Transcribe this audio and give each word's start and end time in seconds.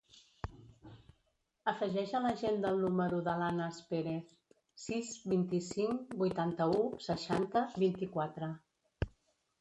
Afegeix 1.71 2.13
a 2.19 2.21
l'agenda 2.23 2.71
el 2.77 2.81
número 2.85 3.19
de 3.27 3.35
l'Anas 3.41 3.77
Perez: 3.91 4.33
sis, 4.87 5.13
vint-i-cinc, 5.35 6.17
vuitanta-u, 6.23 6.83
seixanta, 7.11 7.67
vint-i-quatre. 7.87 8.53